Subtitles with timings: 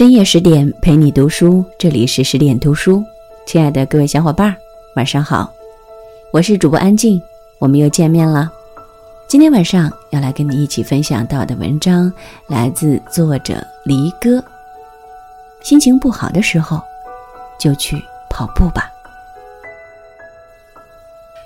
[0.00, 3.04] 深夜十点陪你读书，这里是十点读书。
[3.44, 4.56] 亲爱的各位小伙伴，
[4.96, 5.52] 晚上好，
[6.32, 7.20] 我是主播安静，
[7.58, 8.50] 我们又见面了。
[9.28, 12.10] 今天晚上要来跟你一起分享到的文章，
[12.46, 14.42] 来自作者离歌。
[15.60, 16.80] 心情不好的时候，
[17.58, 18.90] 就去跑步吧。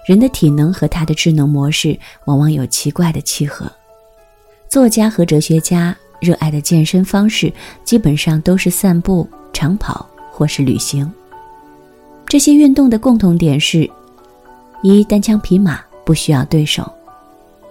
[0.07, 3.69] 人的体能和他的智能模式往往有奇怪的契合。
[4.69, 7.53] 作家和哲学家热爱的健身方式
[7.85, 11.09] 基本上都是散步、长跑或是旅行。
[12.27, 13.89] 这些运动的共同点是：
[14.83, 16.83] 一单枪匹马不需要对手；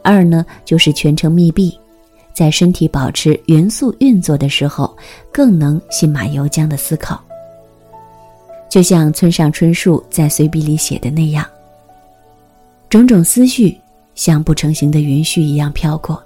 [0.03, 1.77] 二呢就是全程密闭，
[2.33, 4.95] 在身体保持匀速运作的时候，
[5.31, 7.19] 更能心马由缰的思考。
[8.69, 11.45] 就像村上春树在随笔里写的那样。
[12.89, 13.75] 种种思绪
[14.15, 16.23] 像不成形的云絮一样飘过。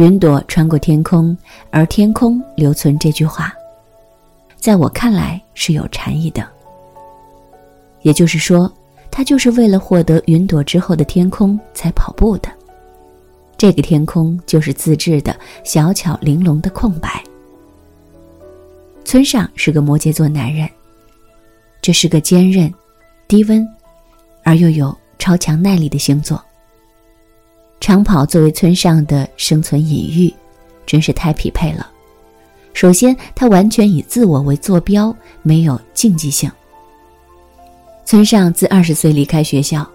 [0.00, 1.36] 云朵穿过天空，
[1.70, 3.52] 而天空留存这句话，
[4.56, 6.42] 在我看来是有禅意的。
[8.00, 8.72] 也就是说，
[9.10, 12.48] 他就是为了获得云朵之后的天空才跑步的。
[13.58, 17.22] 这个天空就是自制的小巧玲珑的空白。
[19.04, 20.66] 村上是个摩羯座男人，
[21.82, 22.72] 这是个坚韧、
[23.28, 23.68] 低温，
[24.44, 24.96] 而又有。
[25.18, 26.42] 超强耐力的星座。
[27.80, 30.32] 长跑作为村上的生存隐喻，
[30.84, 31.90] 真是太匹配了。
[32.74, 36.50] 首先，他完全以自我为坐标，没有竞技性。
[38.04, 39.88] 村上自二十岁离开学校，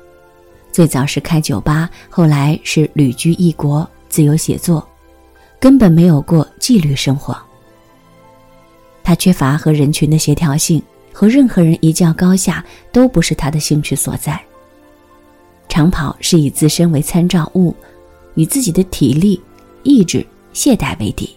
[0.71, 4.85] 最早是开酒吧，后来是旅居异国，自由写作，
[5.59, 7.37] 根本没有过纪律生活。
[9.03, 10.81] 他缺乏和人群的协调性，
[11.13, 14.41] 和任何人一较高下都不是他的兴趣所在。
[15.75, 17.75] 长跑是以自身为参照物，
[18.35, 19.41] 与自己的体力、
[19.83, 21.29] 意志、懈怠为敌。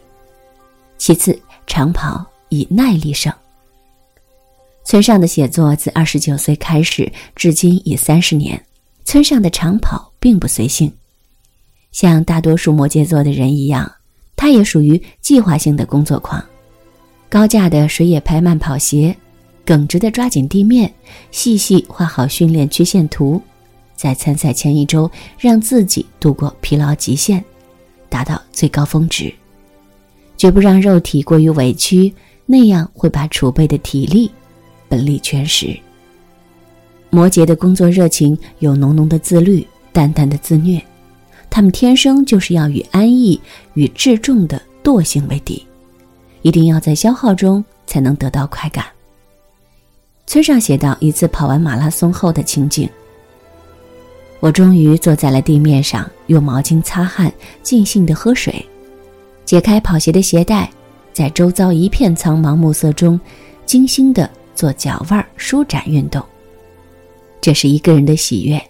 [0.97, 1.36] 其次，
[1.67, 3.33] 长跑以耐力胜。
[4.84, 8.64] 村上的写作自二十九岁开始，至今已三十年。
[9.05, 10.92] 村上的长跑并不随性，
[11.90, 13.90] 像大多数摩羯座的人一样，
[14.36, 16.40] 他也属于计划性的工作狂。
[17.29, 19.17] 高价的水野拍慢跑鞋，
[19.64, 20.95] 耿直的抓紧地面，
[21.33, 23.42] 细细画好训练曲线图。
[23.98, 25.11] 在参赛前一周，
[25.41, 27.45] 让自己度过疲劳极限，
[28.09, 29.35] 达到最高峰值，
[30.36, 32.14] 绝不让肉体过于委屈，
[32.47, 34.31] 那样会把储备的体力
[34.89, 35.77] 本力全失。
[37.11, 40.81] 摩羯的工作热情有浓浓的自律，淡淡的自虐，
[41.51, 43.41] 他们天生就是要与安逸
[43.75, 45.67] 与至重的惰性为敌，
[46.42, 48.85] 一定要在消耗中才能得到快感。
[50.25, 52.89] 村上写到一次跑完马拉松后的情景。
[54.41, 57.33] 我终于坐在了地面上，用毛巾擦汗，
[57.63, 58.65] 尽兴地喝水，
[59.45, 60.71] 解开跑鞋的鞋带，
[61.13, 63.19] 在周遭一片苍茫暮色中，
[63.67, 66.25] 精心地做脚腕舒展运动。
[67.41, 68.63] 这是一个人的喜悦，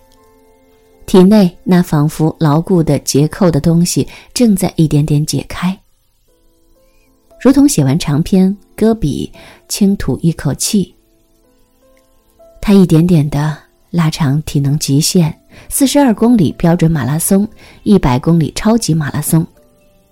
[1.04, 5.78] 体内那仿佛牢固的结扣的东西正在一点点解开，
[7.40, 9.30] 如同写完长篇，搁笔，
[9.68, 10.94] 轻吐一口气。
[12.60, 13.56] 他一点点的
[13.90, 15.38] 拉长体能极限。
[15.68, 17.46] 四十二公里标准马拉松，
[17.82, 19.46] 一百公里超级马拉松，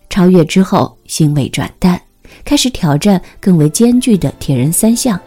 [0.08, 2.00] 超越之后兴味转淡，
[2.44, 5.20] 开始挑战更为艰巨的铁人三项。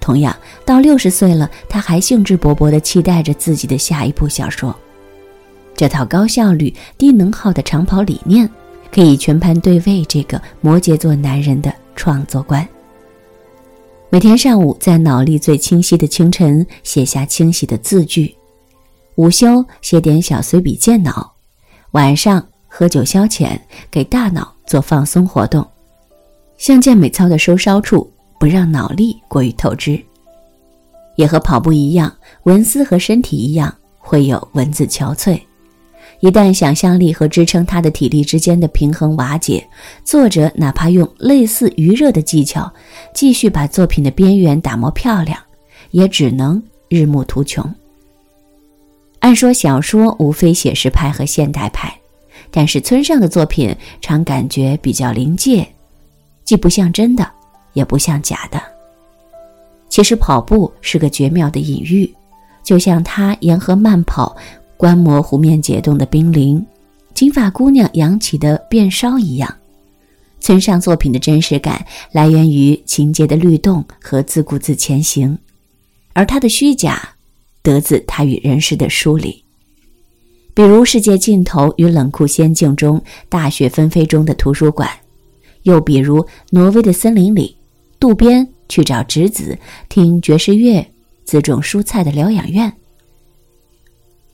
[0.00, 4.74] 同样，到六十岁了，他还兴致勃勃地期待着自己的下一部小说。
[5.76, 8.48] 这套高效率、低能耗的长跑理念，
[8.92, 12.66] 可以全盘对位这个摩羯座男人的创作观。
[14.10, 18.34] 每天上午，在脑力最清晰的清晨，写下清晰的字句。
[19.16, 21.30] 午休写点小随笔健脑，
[21.90, 23.58] 晚上喝酒消遣，
[23.90, 25.66] 给大脑做放松活动，
[26.56, 30.02] 像健美操的收梢处，不让脑力过于透支。
[31.16, 32.10] 也和跑步一样，
[32.44, 35.38] 文思和身体一样会有文字憔悴。
[36.20, 39.68] 一旦想象力和支撑他的体力之间的平衡瓦解，
[40.04, 42.72] 作者哪怕用类似余热的技巧，
[43.12, 45.38] 继续把作品的边缘打磨漂亮，
[45.90, 47.70] 也只能日暮途穷。
[49.22, 51.96] 按说小说无非写实派和现代派，
[52.50, 55.64] 但是村上的作品常感觉比较临界，
[56.44, 57.30] 既不像真的，
[57.72, 58.60] 也不像假的。
[59.88, 62.12] 其实跑步是个绝妙的隐喻，
[62.64, 64.36] 就像他沿河慢跑，
[64.76, 66.64] 观摩湖面解冻的冰凌，
[67.14, 69.56] 金发姑娘扬起的便梢一样。
[70.40, 75.38] 村上作品的真实感来源于情节的律动和自顾自前行，
[76.12, 77.08] 而他的虚假。
[77.62, 79.42] 得自他与人世的疏离，
[80.54, 84.88] 比如《世界尽头与冷酷仙境》中大雪纷飞中的图书馆，
[85.62, 87.56] 又比如挪威的森林里，
[88.00, 89.56] 渡边去找侄子
[89.88, 90.84] 听爵士乐、
[91.24, 92.72] 自种蔬菜的疗养院。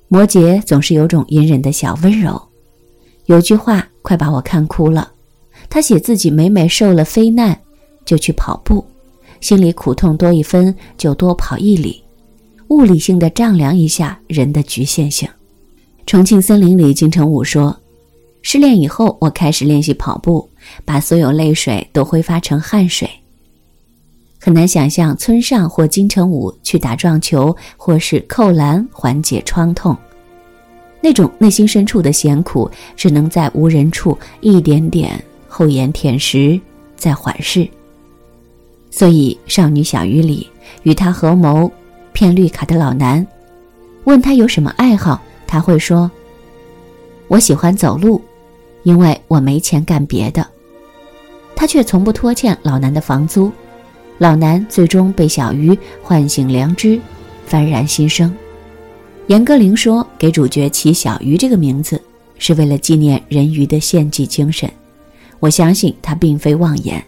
[0.08, 2.40] 摩羯总是有种隐忍的小温柔，
[3.26, 5.12] 有句话快把我看哭了。
[5.68, 7.60] 他写自己每每受了非难，
[8.06, 8.82] 就去跑步，
[9.42, 12.02] 心里苦痛多一分就多跑一里，
[12.68, 15.28] 物理性的丈量一下人的局限性。
[16.06, 17.76] 重庆森林里，金城武说
[18.42, 20.48] ：“失恋以后，我开始练习跑步，
[20.84, 23.08] 把所有泪水都挥发成汗水。”
[24.40, 29.96] 很难想象村上或金城武去打撞球或是扣篮缓解创痛，
[31.02, 36.58] 那种内心深处的咸苦，只能在无人处一点点厚颜舔食，
[36.96, 37.68] 在缓释。
[38.90, 40.48] 所以，《少女小鱼》里
[40.84, 41.70] 与他合谋
[42.18, 43.24] 骗绿卡的老男，
[44.02, 45.22] 问他有什么爱好。
[45.46, 46.10] 他会说
[47.28, 48.20] ：“我喜欢走路，
[48.82, 50.44] 因为我没钱干别的。”
[51.54, 53.52] 他却从不拖欠老男的房租。
[54.18, 57.00] 老男最终被小鱼唤醒良知，
[57.48, 58.34] 幡然心生。
[59.28, 62.02] 严歌苓说：“给主角起小鱼这个名字，
[62.36, 64.68] 是为了纪念人鱼的献祭精神。”
[65.38, 67.00] 我相信他并非妄言。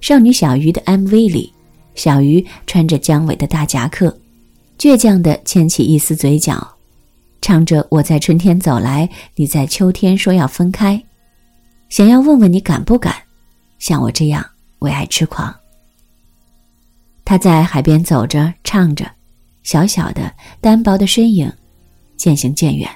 [0.00, 1.52] 少女小鱼的 MV 里，
[1.96, 4.16] 小鱼穿着姜伟的大夹克，
[4.78, 6.74] 倔强地牵起一丝嘴角。
[7.42, 11.02] 唱着我在春天走来，你在秋天说要分开，
[11.88, 13.14] 想要问问你敢不敢，
[13.78, 14.44] 像我这样
[14.80, 15.54] 为爱痴狂。
[17.24, 19.10] 他在海边走着，唱着，
[19.62, 21.52] 小小的单薄的身影，
[22.16, 22.88] 渐行渐远。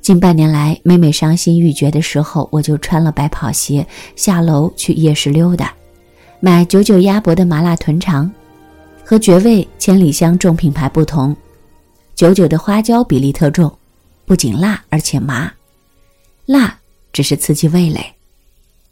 [0.00, 3.86] 近半年来，每每伤心欲绝的时候，我就穿了白跑鞋
[4.16, 5.72] 下楼去夜市溜达，
[6.42, 8.30] 买九九鸭脖的麻辣豚肠，
[9.04, 11.36] 和绝味千里香重品牌不同。
[12.14, 13.70] 九九的花椒比例特重，
[14.24, 15.52] 不仅辣而且麻。
[16.46, 16.78] 辣
[17.12, 18.14] 只是刺激味蕾，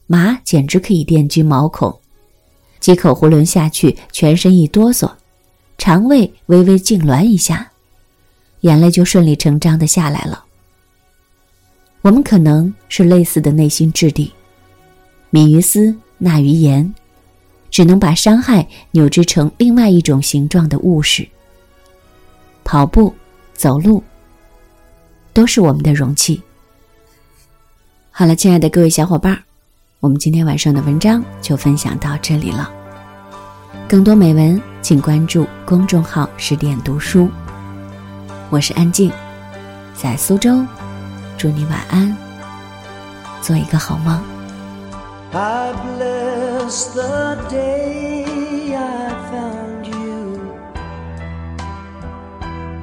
[0.07, 1.99] 麻简直可以电击毛孔。
[2.81, 5.11] 几口囫囵下去，全身一哆嗦，
[5.79, 7.73] 肠胃微微痉挛一下，
[8.61, 10.45] 眼泪就顺理成章的下来了。
[12.03, 14.31] 我们可能是类似的内心质地，
[15.31, 16.95] 敏于思，纳于言，
[17.79, 21.29] 只能把伤害扭织成另外一种形状的物事。
[22.65, 23.15] 跑步、
[23.55, 24.03] 走路，
[25.33, 26.43] 都是我们的容器。
[28.11, 29.41] 好了，亲爱的各位小伙伴，
[30.01, 32.69] 我们今天晚上的文章就分享到这里了。
[33.89, 37.31] 更多美文，请关注公众号“十点读书”。
[38.51, 39.13] 我是安静，
[39.95, 40.67] 在苏州，
[41.37, 42.17] 祝你晚安，
[43.41, 44.21] 做一个好梦。
[48.77, 50.53] I found you.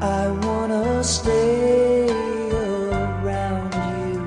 [0.01, 2.09] I wanna stay
[2.49, 4.21] around you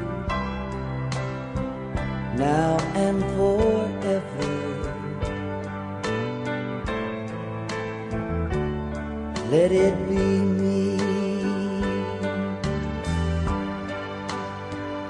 [2.37, 4.49] now and forever.
[9.51, 10.99] Let it be me.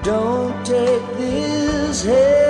[0.01, 2.48] Don't take this heaven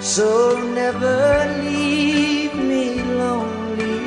[0.00, 4.00] So never leave me lonely.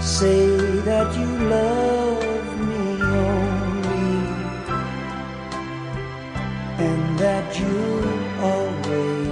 [0.00, 0.46] Say
[0.88, 4.18] that you love me only,
[6.78, 7.78] and that you
[8.40, 9.28] always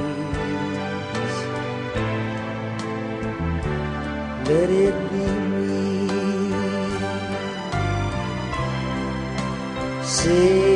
[4.48, 5.78] let it be me.
[10.02, 10.67] Say